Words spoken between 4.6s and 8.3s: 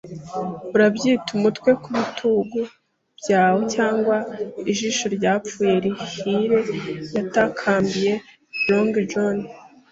ijisho ryapfuye rihire?” yatakambiye